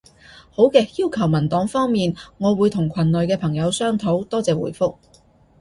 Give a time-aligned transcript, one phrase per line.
[0.49, 4.25] 好嘅，要求文檔方面，我會同群內嘅朋友商討。
[4.25, 4.95] 多謝回覆